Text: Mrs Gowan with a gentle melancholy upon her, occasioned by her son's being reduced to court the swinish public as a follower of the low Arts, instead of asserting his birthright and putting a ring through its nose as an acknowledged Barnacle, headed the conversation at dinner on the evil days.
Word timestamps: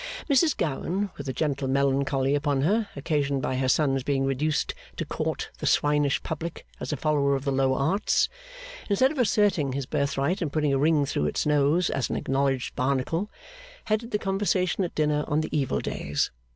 Mrs 0.27 0.57
Gowan 0.57 1.11
with 1.15 1.29
a 1.29 1.31
gentle 1.31 1.67
melancholy 1.67 2.33
upon 2.33 2.61
her, 2.63 2.87
occasioned 2.95 3.43
by 3.43 3.57
her 3.57 3.67
son's 3.67 4.01
being 4.01 4.25
reduced 4.25 4.73
to 4.97 5.05
court 5.05 5.51
the 5.59 5.67
swinish 5.67 6.23
public 6.23 6.65
as 6.79 6.91
a 6.91 6.97
follower 6.97 7.35
of 7.35 7.45
the 7.45 7.51
low 7.51 7.75
Arts, 7.75 8.27
instead 8.89 9.11
of 9.11 9.19
asserting 9.19 9.73
his 9.73 9.85
birthright 9.85 10.41
and 10.41 10.51
putting 10.51 10.73
a 10.73 10.79
ring 10.79 11.05
through 11.05 11.27
its 11.27 11.45
nose 11.45 11.91
as 11.91 12.09
an 12.09 12.15
acknowledged 12.15 12.75
Barnacle, 12.75 13.29
headed 13.85 14.09
the 14.09 14.17
conversation 14.17 14.83
at 14.83 14.95
dinner 14.95 15.23
on 15.27 15.41
the 15.41 15.55
evil 15.55 15.79
days. 15.79 16.31